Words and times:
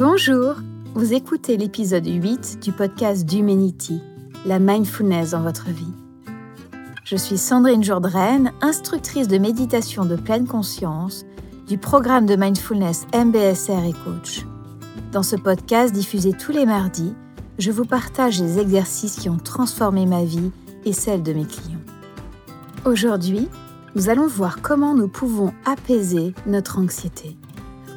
Bonjour, 0.00 0.54
vous 0.94 1.12
écoutez 1.12 1.58
l'épisode 1.58 2.06
8 2.06 2.60
du 2.62 2.72
podcast 2.72 3.26
d'Humanity, 3.26 4.00
la 4.46 4.58
mindfulness 4.58 5.32
dans 5.32 5.42
votre 5.42 5.68
vie. 5.68 5.92
Je 7.04 7.16
suis 7.16 7.36
Sandrine 7.36 7.84
Jourdraine, 7.84 8.50
instructrice 8.62 9.28
de 9.28 9.36
méditation 9.36 10.06
de 10.06 10.16
pleine 10.16 10.46
conscience 10.46 11.26
du 11.68 11.76
programme 11.76 12.24
de 12.24 12.34
mindfulness 12.34 13.06
MBSR 13.14 13.84
et 13.84 13.92
coach. 13.92 14.46
Dans 15.12 15.22
ce 15.22 15.36
podcast 15.36 15.92
diffusé 15.92 16.32
tous 16.32 16.52
les 16.52 16.64
mardis, 16.64 17.12
je 17.58 17.70
vous 17.70 17.84
partage 17.84 18.40
les 18.40 18.58
exercices 18.58 19.16
qui 19.16 19.28
ont 19.28 19.36
transformé 19.36 20.06
ma 20.06 20.24
vie 20.24 20.50
et 20.86 20.94
celle 20.94 21.22
de 21.22 21.34
mes 21.34 21.44
clients. 21.44 21.76
Aujourd'hui, 22.86 23.50
nous 23.96 24.08
allons 24.08 24.28
voir 24.28 24.62
comment 24.62 24.94
nous 24.94 25.08
pouvons 25.08 25.52
apaiser 25.66 26.32
notre 26.46 26.78
anxiété. 26.78 27.36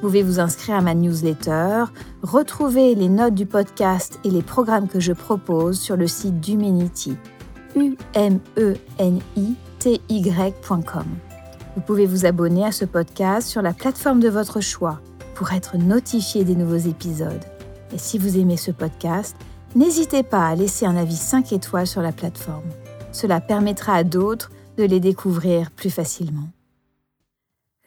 Vous 0.03 0.09
pouvez 0.09 0.23
vous 0.23 0.41
inscrire 0.41 0.75
à 0.75 0.81
ma 0.81 0.95
newsletter, 0.95 1.85
retrouver 2.23 2.93
les 2.93 3.07
notes 3.07 3.35
du 3.35 3.45
podcast 3.45 4.19
et 4.25 4.31
les 4.31 4.41
programmes 4.41 4.89
que 4.89 4.99
je 4.99 5.13
propose 5.13 5.79
sur 5.79 5.95
le 5.95 6.07
site 6.07 6.41
d'Humanity, 6.41 7.15
e. 7.77 8.75
Vous 11.75 11.81
pouvez 11.87 12.05
vous 12.05 12.25
abonner 12.25 12.65
à 12.65 12.73
ce 12.73 12.83
podcast 12.83 13.47
sur 13.47 13.61
la 13.61 13.71
plateforme 13.71 14.19
de 14.19 14.27
votre 14.27 14.59
choix 14.59 14.99
pour 15.35 15.53
être 15.53 15.77
notifié 15.77 16.43
des 16.43 16.57
nouveaux 16.57 16.75
épisodes. 16.75 17.45
Et 17.93 17.97
si 17.97 18.17
vous 18.17 18.37
aimez 18.37 18.57
ce 18.57 18.71
podcast, 18.71 19.37
n'hésitez 19.73 20.23
pas 20.23 20.47
à 20.47 20.55
laisser 20.55 20.85
un 20.85 20.97
avis 20.97 21.15
5 21.15 21.53
étoiles 21.53 21.87
sur 21.87 22.01
la 22.01 22.11
plateforme. 22.11 22.69
Cela 23.13 23.39
permettra 23.39 23.93
à 23.93 24.03
d'autres 24.03 24.51
de 24.75 24.83
les 24.83 24.99
découvrir 24.99 25.71
plus 25.71 25.91
facilement. 25.91 26.49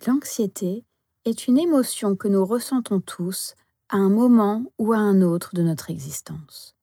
L'anxiété 0.06 0.85
est 1.26 1.48
une 1.48 1.58
émotion 1.58 2.14
que 2.14 2.28
nous 2.28 2.46
ressentons 2.46 3.00
tous 3.00 3.54
à 3.88 3.96
un 3.96 4.08
moment 4.08 4.64
ou 4.78 4.92
à 4.92 4.98
un 4.98 5.22
autre 5.22 5.54
de 5.54 5.62
notre 5.62 5.90
existence. 5.90 6.76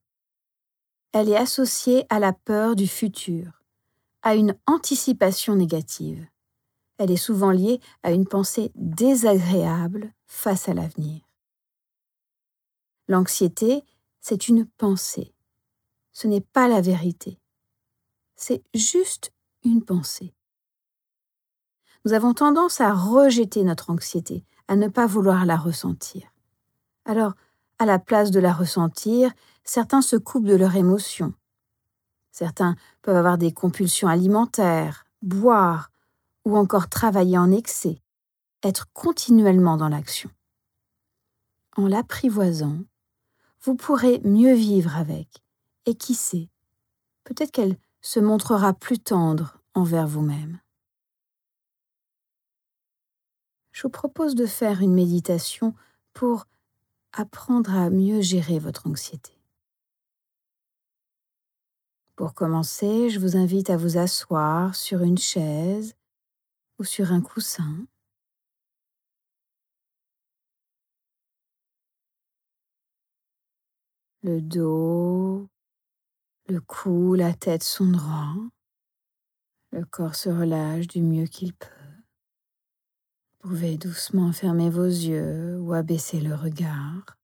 Elle 1.13 1.29
est 1.29 1.37
associée 1.37 2.05
à 2.09 2.19
la 2.19 2.33
peur 2.33 2.75
du 2.75 2.87
futur, 2.87 3.63
à 4.21 4.35
une 4.35 4.55
anticipation 4.67 5.55
négative. 5.55 6.25
Elle 6.97 7.11
est 7.11 7.17
souvent 7.17 7.51
liée 7.51 7.79
à 8.03 8.11
une 8.11 8.27
pensée 8.27 8.71
désagréable 8.75 10.13
face 10.27 10.67
à 10.67 10.73
l'avenir. 10.73 11.21
L'anxiété, 13.07 13.83
c'est 14.19 14.47
une 14.47 14.65
pensée. 14.65 15.33
Ce 16.11 16.27
n'est 16.27 16.41
pas 16.41 16.67
la 16.67 16.81
vérité. 16.81 17.39
C'est 18.35 18.63
juste 18.73 19.31
une 19.63 19.83
pensée. 19.83 20.33
Nous 22.05 22.13
avons 22.13 22.33
tendance 22.33 22.81
à 22.81 22.93
rejeter 22.93 23.63
notre 23.63 23.89
anxiété, 23.89 24.43
à 24.67 24.75
ne 24.75 24.89
pas 24.89 25.05
vouloir 25.05 25.45
la 25.45 25.55
ressentir. 25.55 26.33
Alors, 27.05 27.33
à 27.79 27.85
la 27.85 27.97
place 27.97 28.29
de 28.31 28.39
la 28.39 28.51
ressentir, 28.51 29.31
certains 29.63 30.01
se 30.01 30.15
coupent 30.15 30.45
de 30.45 30.55
leur 30.55 30.75
émotion. 30.75 31.33
Certains 32.31 32.75
peuvent 33.01 33.15
avoir 33.15 33.37
des 33.37 33.53
compulsions 33.53 34.07
alimentaires, 34.07 35.05
boire, 35.21 35.91
ou 36.45 36.57
encore 36.57 36.89
travailler 36.89 37.37
en 37.37 37.51
excès, 37.51 38.01
être 38.63 38.91
continuellement 38.91 39.77
dans 39.77 39.89
l'action. 39.89 40.29
En 41.77 41.87
l'apprivoisant, 41.87 42.79
vous 43.61 43.75
pourrez 43.75 44.19
mieux 44.25 44.53
vivre 44.53 44.97
avec, 44.97 45.41
et 45.85 45.95
qui 45.95 46.15
sait, 46.15 46.49
peut-être 47.23 47.51
qu'elle 47.51 47.77
se 48.01 48.19
montrera 48.19 48.73
plus 48.73 48.99
tendre 48.99 49.59
envers 49.73 50.07
vous-même. 50.07 50.59
Je 53.73 53.81
vous 53.81 53.89
propose 53.89 54.35
de 54.35 54.45
faire 54.45 54.81
une 54.81 54.93
méditation 54.93 55.73
pour 56.13 56.45
apprendre 57.11 57.73
à 57.73 57.89
mieux 57.89 58.21
gérer 58.21 58.59
votre 58.59 58.87
anxiété. 58.87 59.33
Pour 62.15 62.35
commencer, 62.35 63.09
je 63.09 63.19
vous 63.19 63.35
invite 63.35 63.71
à 63.71 63.77
vous 63.77 63.97
asseoir 63.97 64.75
sur 64.75 65.01
une 65.01 65.17
chaise 65.17 65.95
ou 66.77 66.83
sur 66.83 67.11
un 67.11 67.21
coussin. 67.21 67.87
Le 74.21 74.39
dos, 74.39 75.49
le 76.47 76.61
cou, 76.61 77.15
la 77.15 77.33
tête 77.33 77.63
sont 77.63 77.89
droits. 77.89 78.35
Le 79.71 79.83
corps 79.83 80.15
se 80.15 80.29
relâche 80.29 80.87
du 80.87 81.01
mieux 81.01 81.25
qu'il 81.25 81.53
peut. 81.53 81.82
Pouvez 83.43 83.77
doucement 83.77 84.31
fermer 84.31 84.69
vos 84.69 84.85
yeux 84.85 85.59
ou 85.59 85.73
abaisser 85.73 86.21
le 86.21 86.33
regard. 86.33 87.17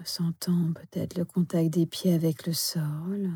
Ressentant 0.00 0.72
peut-être 0.72 1.16
le 1.16 1.24
contact 1.24 1.70
des 1.70 1.86
pieds 1.86 2.12
avec 2.12 2.44
le 2.44 2.52
sol. 2.52 3.30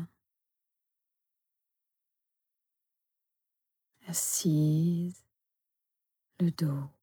Assise 4.05 5.23
le 6.41 6.51
dos. 6.51 6.94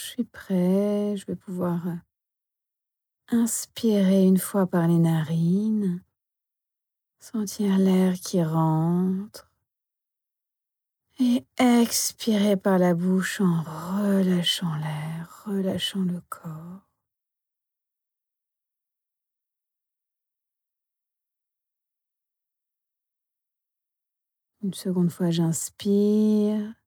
Je 0.00 0.06
suis 0.06 0.24
prêt, 0.24 1.14
je 1.16 1.26
vais 1.26 1.36
pouvoir 1.36 1.86
euh, 1.86 1.94
inspirer 3.28 4.24
une 4.24 4.38
fois 4.38 4.66
par 4.66 4.88
les 4.88 4.98
narines, 4.98 6.02
sentir 7.18 7.76
l'air 7.76 8.14
qui 8.14 8.42
rentre 8.42 9.50
et 11.18 11.44
expirer 11.58 12.56
par 12.56 12.78
la 12.78 12.94
bouche 12.94 13.42
en 13.42 13.62
relâchant 13.62 14.74
l'air, 14.76 15.42
relâchant 15.44 16.00
le 16.00 16.22
corps. 16.30 16.88
Une 24.62 24.74
seconde 24.74 25.10
fois, 25.10 25.30
j'inspire. 25.30 26.79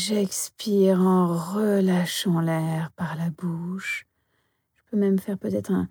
J'expire 0.00 0.98
en 1.02 1.36
relâchant 1.36 2.40
l'air 2.40 2.90
par 2.92 3.16
la 3.16 3.28
bouche. 3.28 4.06
Je 4.74 4.82
peux 4.90 4.96
même 4.96 5.18
faire 5.18 5.36
peut-être 5.36 5.70
un. 5.70 5.88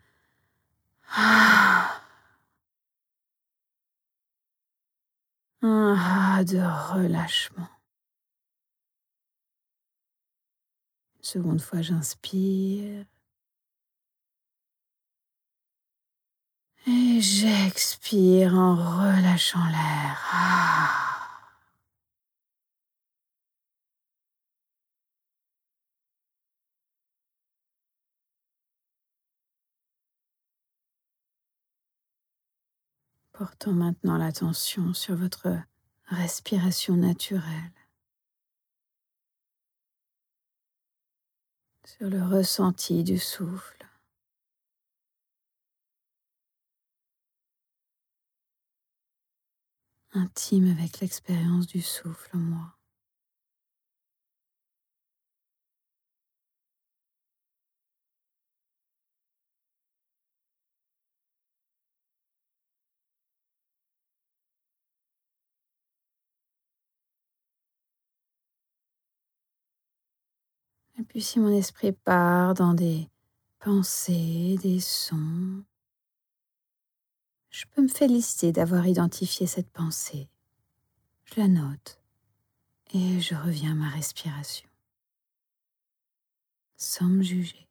Un 5.62 5.96
ah 5.96 6.44
de 6.44 6.58
relâchement. 6.58 7.68
Une 11.18 11.24
seconde 11.24 11.62
fois, 11.62 11.82
j'inspire. 11.82 13.06
Et 16.88 17.22
j'expire 17.22 18.56
en 18.56 18.76
relâchant 18.76 19.68
l'air. 19.68 20.20
Ah. 20.32 21.09
Portons 33.40 33.72
maintenant 33.72 34.18
l'attention 34.18 34.94
sur 34.94 35.16
votre 35.16 35.48
respiration 36.08 36.98
naturelle, 36.98 37.72
sur 41.86 42.10
le 42.10 42.22
ressenti 42.22 43.06
du 43.06 43.18
souffle. 43.18 43.88
intime 50.12 50.70
avec 50.72 51.00
l'expérience 51.00 51.66
du 51.66 51.82
souffle 51.82 52.36
en 52.36 52.40
moi. 52.40 52.79
Puis 71.10 71.22
si 71.22 71.40
mon 71.40 71.56
esprit 71.56 71.92
part 71.92 72.54
dans 72.54 72.74
des 72.74 73.10
pensées, 73.58 74.58
des 74.62 74.80
sons, 74.80 75.64
je 77.50 77.66
peux 77.66 77.82
me 77.82 77.88
féliciter 77.88 78.52
d'avoir 78.52 78.88
identifié 78.88 79.48
cette 79.48 79.72
pensée. 79.72 80.30
Je 81.26 81.42
la 81.42 81.48
note 81.48 82.00
et 82.94 83.20
je 83.20 83.34
reviens 83.34 83.72
à 83.72 83.76
ma 83.76 83.90
respiration, 83.90 84.70
sans 86.78 87.06
me 87.06 87.24
juger. 87.24 87.69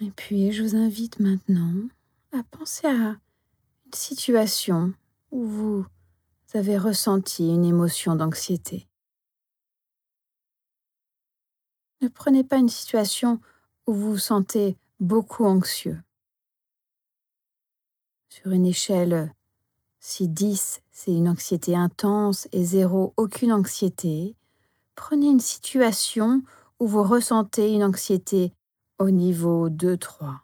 Et 0.00 0.10
puis, 0.10 0.52
je 0.52 0.62
vous 0.62 0.76
invite 0.76 1.20
maintenant 1.20 1.88
à 2.32 2.42
penser 2.50 2.86
à 2.86 3.16
une 3.86 3.92
situation 3.94 4.92
où 5.30 5.44
vous 5.44 5.86
avez 6.54 6.78
ressenti 6.78 7.48
une 7.48 7.64
émotion 7.64 8.16
d'anxiété. 8.16 8.88
Ne 12.00 12.08
prenez 12.08 12.44
pas 12.44 12.58
une 12.58 12.68
situation 12.68 13.40
où 13.86 13.94
vous 13.94 14.12
vous 14.12 14.18
sentez 14.18 14.76
beaucoup 15.00 15.44
anxieux. 15.44 16.00
Sur 18.28 18.50
une 18.50 18.66
échelle, 18.66 19.32
si 20.00 20.28
10 20.28 20.80
c'est 20.90 21.12
une 21.12 21.28
anxiété 21.28 21.76
intense 21.76 22.48
et 22.52 22.64
0 22.64 23.14
aucune 23.16 23.52
anxiété, 23.52 24.36
prenez 24.96 25.28
une 25.28 25.40
situation 25.40 26.42
où 26.78 26.86
vous 26.86 27.02
ressentez 27.02 27.72
une 27.72 27.84
anxiété 27.84 28.52
au 28.98 29.10
niveau 29.10 29.68
2-3. 29.68 30.40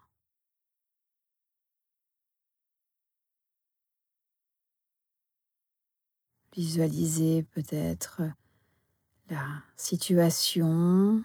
Visualisez 6.52 7.44
peut-être 7.44 8.23
la 9.29 9.62
situation 9.76 11.23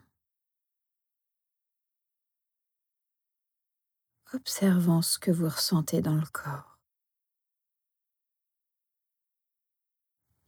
observant 4.34 5.02
ce 5.02 5.18
que 5.18 5.32
vous 5.32 5.50
ressentez 5.50 6.02
dans 6.02 6.16
le 6.16 6.26
corps. 6.28 6.78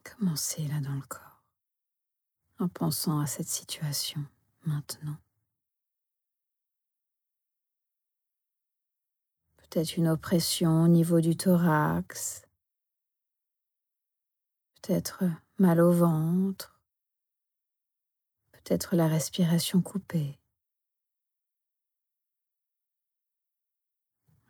Commencez 0.04 0.68
là 0.68 0.80
dans 0.80 0.96
le 0.96 1.02
corps 1.02 1.44
en 2.60 2.68
pensant 2.68 3.20
à 3.20 3.28
cette 3.28 3.48
situation 3.48 4.24
maintenant. 4.66 5.18
Peut-être 9.70 9.98
une 9.98 10.08
oppression 10.08 10.84
au 10.84 10.88
niveau 10.88 11.20
du 11.20 11.36
thorax, 11.36 12.48
peut-être 14.82 15.26
mal 15.58 15.82
au 15.82 15.92
ventre, 15.92 16.80
peut-être 18.52 18.96
la 18.96 19.08
respiration 19.08 19.82
coupée. 19.82 20.40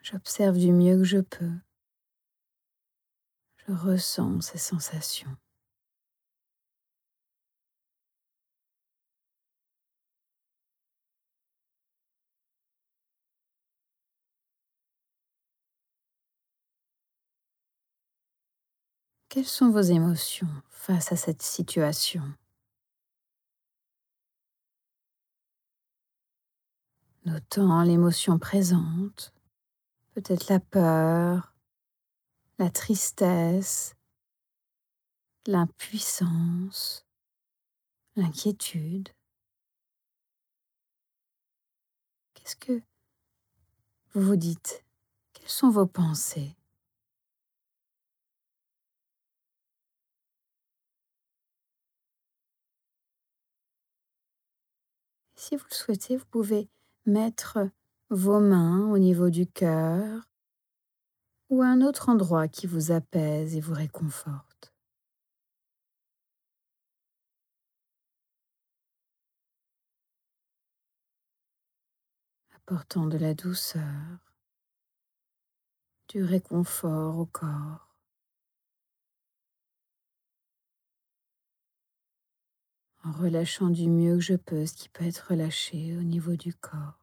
J'observe 0.03 0.57
du 0.57 0.71
mieux 0.71 0.97
que 0.97 1.03
je 1.03 1.19
peux. 1.19 1.53
Je 3.57 3.73
ressens 3.73 4.41
ces 4.41 4.57
sensations. 4.57 5.35
Quelles 19.37 19.45
sont 19.45 19.69
vos 19.69 19.81
émotions 19.81 20.49
face 20.71 21.11
à 21.11 21.15
cette 21.15 21.43
situation? 21.43 22.23
Notant 27.23 27.83
l'émotion 27.83 28.39
présente, 28.39 29.31
peut-être 30.15 30.49
la 30.49 30.59
peur, 30.59 31.53
la 32.57 32.71
tristesse, 32.71 33.95
l'impuissance, 35.45 37.05
l'inquiétude. 38.15 39.09
Qu'est-ce 42.33 42.55
que 42.55 42.81
vous 44.15 44.21
vous 44.23 44.35
dites? 44.35 44.83
Quelles 45.33 45.47
sont 45.47 45.69
vos 45.69 45.85
pensées? 45.85 46.57
Si 55.37 55.55
vous 55.55 55.65
le 55.69 55.75
souhaitez, 55.75 56.17
vous 56.17 56.25
pouvez 56.25 56.67
mettre 57.05 57.59
vos 58.09 58.39
mains 58.39 58.89
au 58.89 58.97
niveau 58.97 59.29
du 59.29 59.45
cœur 59.45 60.29
ou 61.49 61.61
à 61.61 61.67
un 61.67 61.81
autre 61.81 62.09
endroit 62.09 62.47
qui 62.47 62.65
vous 62.65 62.91
apaise 62.91 63.55
et 63.55 63.61
vous 63.61 63.73
réconforte. 63.73 64.73
apportant 72.53 73.05
de 73.05 73.17
la 73.17 73.33
douceur, 73.33 74.19
du 76.09 76.21
réconfort 76.21 77.17
au 77.17 77.25
corps. 77.25 77.86
En 83.07 83.11
relâchant 83.13 83.69
du 83.69 83.89
mieux 83.89 84.15
que 84.15 84.21
je 84.21 84.35
peux 84.35 84.65
ce 84.65 84.73
qui 84.73 84.89
peut 84.89 85.05
être 85.05 85.27
relâché 85.29 85.95
au 85.97 86.03
niveau 86.03 86.35
du 86.35 86.53
corps. 86.53 86.99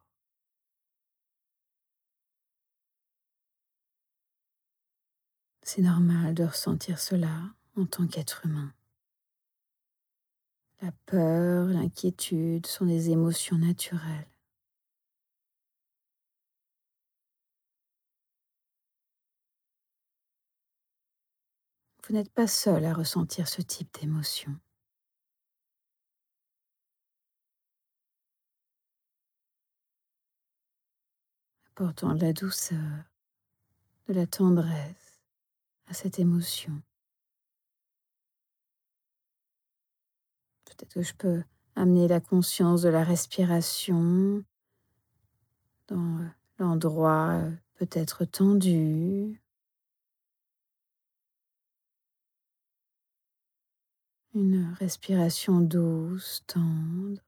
C'est 5.63 5.81
normal 5.81 6.35
de 6.35 6.43
ressentir 6.43 6.99
cela 6.99 7.55
en 7.75 7.85
tant 7.85 8.05
qu'être 8.07 8.45
humain. 8.45 8.71
La 10.81 10.91
peur, 11.07 11.67
l'inquiétude 11.67 12.67
sont 12.67 12.85
des 12.85 13.09
émotions 13.09 13.57
naturelles. 13.57 14.27
Vous 22.07 22.13
n'êtes 22.13 22.31
pas 22.31 22.45
seul 22.45 22.85
à 22.85 22.93
ressentir 22.93 23.47
ce 23.47 23.63
type 23.63 23.91
d'émotion. 23.99 24.55
Apportant 31.77 32.15
de 32.15 32.21
la 32.21 32.31
douceur, 32.31 33.03
de 34.07 34.13
la 34.13 34.25
tendresse 34.25 35.19
à 35.87 35.93
cette 35.93 36.19
émotion. 36.19 36.81
Peut-être 40.63 40.93
que 40.93 41.01
je 41.01 41.13
peux 41.13 41.43
amener 41.75 42.07
la 42.07 42.21
conscience 42.21 42.81
de 42.81 42.87
la 42.87 43.03
respiration 43.03 44.45
dans 45.87 46.19
euh, 46.19 46.27
l'endroit 46.59 47.31
euh, 47.31 47.51
peut-être 47.73 48.23
tendu. 48.23 49.41
Une 54.33 54.73
respiration 54.79 55.59
douce, 55.59 56.41
tendre. 56.47 57.21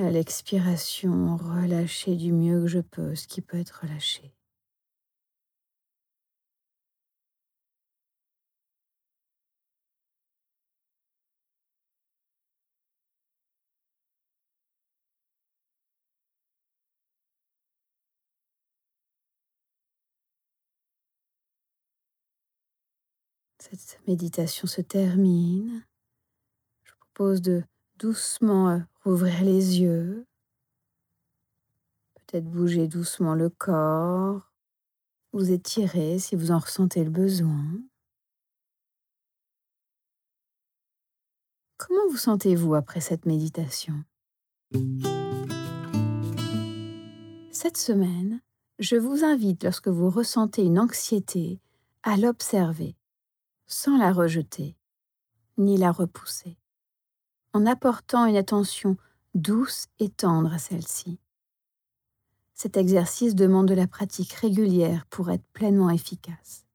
À 0.00 0.08
l'expiration, 0.10 1.36
relâcher 1.36 2.16
du 2.16 2.32
mieux 2.32 2.62
que 2.62 2.68
je 2.68 2.78
peux 2.78 3.14
ce 3.14 3.28
qui 3.28 3.42
peut 3.42 3.58
être 3.58 3.82
relâché. 3.82 4.32
cette 23.58 24.00
méditation 24.08 24.66
se 24.66 24.80
termine, 24.80 25.84
je 26.84 26.90
vous 26.90 26.98
propose 26.98 27.42
de 27.42 27.62
doucement 27.98 28.70
euh, 28.70 28.78
rouvrir 29.02 29.42
les 29.42 29.80
yeux, 29.80 30.26
peut-être 32.14 32.44
bouger 32.44 32.86
doucement 32.86 33.34
le 33.34 33.48
corps, 33.48 34.52
vous 35.32 35.50
étirer 35.52 36.18
si 36.18 36.36
vous 36.36 36.50
en 36.50 36.58
ressentez 36.58 37.02
le 37.04 37.10
besoin. 37.10 37.64
Comment 41.78 42.08
vous 42.10 42.16
sentez-vous 42.18 42.74
après 42.74 43.00
cette 43.00 43.24
méditation? 43.24 44.04
Cette 47.50 47.78
semaine, 47.78 48.40
je 48.78 48.96
vous 48.96 49.24
invite, 49.24 49.64
lorsque 49.64 49.88
vous 49.88 50.10
ressentez 50.10 50.62
une 50.62 50.78
anxiété, 50.78 51.60
à 52.02 52.16
l'observer 52.16 52.96
sans 53.66 53.98
la 53.98 54.12
rejeter 54.12 54.76
ni 55.58 55.76
la 55.76 55.92
repousser, 55.92 56.59
en 57.52 57.66
apportant 57.66 58.26
une 58.26 58.36
attention 58.36 58.96
douce 59.34 59.86
et 59.98 60.08
tendre 60.08 60.52
à 60.52 60.58
celle-ci. 60.58 61.18
Cet 62.54 62.76
exercice 62.76 63.34
demande 63.34 63.68
de 63.68 63.74
la 63.74 63.86
pratique 63.86 64.32
régulière 64.34 65.06
pour 65.08 65.30
être 65.30 65.44
pleinement 65.52 65.90
efficace. 65.90 66.66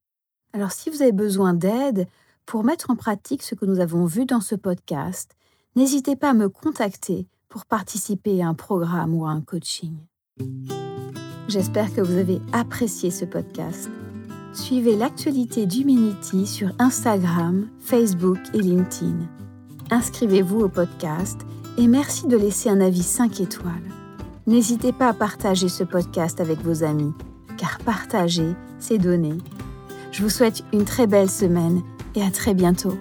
Alors 0.53 0.71
si 0.71 0.89
vous 0.89 1.01
avez 1.01 1.11
besoin 1.11 1.53
d'aide 1.53 2.07
pour 2.45 2.63
mettre 2.63 2.89
en 2.89 2.95
pratique 2.95 3.43
ce 3.43 3.55
que 3.55 3.65
nous 3.65 3.79
avons 3.79 4.05
vu 4.05 4.25
dans 4.25 4.41
ce 4.41 4.55
podcast, 4.55 5.35
n'hésitez 5.75 6.15
pas 6.15 6.31
à 6.31 6.33
me 6.33 6.49
contacter 6.49 7.27
pour 7.49 7.65
participer 7.65 8.41
à 8.41 8.47
un 8.47 8.53
programme 8.53 9.13
ou 9.13 9.25
à 9.25 9.29
un 9.29 9.41
coaching. 9.41 9.95
J'espère 11.47 11.93
que 11.93 12.01
vous 12.01 12.17
avez 12.17 12.41
apprécié 12.51 13.11
ce 13.11 13.25
podcast. 13.25 13.89
Suivez 14.53 14.95
l'actualité 14.95 15.65
d'Humanity 15.65 16.47
sur 16.47 16.71
Instagram, 16.79 17.69
Facebook 17.79 18.39
et 18.53 18.61
LinkedIn. 18.61 19.44
Inscrivez-vous 19.91 20.61
au 20.61 20.67
podcast 20.67 21.41
et 21.77 21.87
merci 21.87 22.27
de 22.27 22.35
laisser 22.35 22.69
un 22.69 22.81
avis 22.81 23.03
5 23.03 23.39
étoiles. 23.39 23.73
N'hésitez 24.47 24.91
pas 24.91 25.09
à 25.09 25.13
partager 25.13 25.69
ce 25.69 25.83
podcast 25.83 26.41
avec 26.41 26.59
vos 26.61 26.83
amis, 26.83 27.13
car 27.57 27.77
partager, 27.79 28.55
c'est 28.79 28.97
donner. 28.97 29.37
Je 30.11 30.23
vous 30.23 30.29
souhaite 30.29 30.63
une 30.73 30.85
très 30.85 31.05
belle 31.05 31.29
semaine 31.29 31.83
et 32.15 32.23
à 32.23 32.31
très 32.31 32.53
bientôt. 32.53 32.97